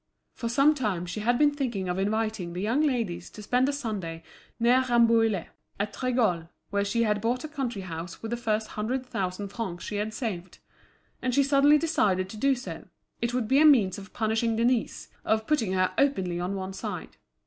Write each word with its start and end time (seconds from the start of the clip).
For 0.33 0.49
some 0.49 0.73
time 0.73 1.05
she 1.05 1.19
had 1.19 1.37
been 1.37 1.51
thinking 1.51 1.87
of 1.87 1.99
inviting 1.99 2.53
the 2.53 2.59
young 2.61 2.81
ladies 2.81 3.29
to 3.29 3.43
spend 3.43 3.69
a 3.69 3.71
Sunday 3.71 4.23
near 4.59 4.81
Rambouillet, 4.89 5.49
at 5.79 5.93
Rigolles, 6.01 6.47
where 6.71 6.83
she 6.83 7.03
had 7.03 7.21
bought 7.21 7.43
a 7.43 7.47
country 7.47 7.83
house 7.83 8.19
with 8.19 8.31
the 8.31 8.35
first 8.35 8.69
hundred 8.69 9.05
thousand 9.05 9.49
francs 9.49 9.83
she 9.83 9.97
had 9.97 10.11
saved; 10.15 10.57
and 11.21 11.35
she 11.35 11.43
suddenly 11.43 11.77
decided 11.77 12.29
to 12.29 12.37
do 12.37 12.55
so; 12.55 12.85
it 13.21 13.31
would 13.35 13.47
be 13.47 13.59
a 13.59 13.63
means 13.65 13.99
of 13.99 14.11
punishing 14.11 14.55
Denise, 14.55 15.09
of 15.23 15.45
putting 15.45 15.73
her 15.73 15.93
openly 15.99 16.39
on 16.39 16.55
one 16.55 16.73
side. 16.73 17.17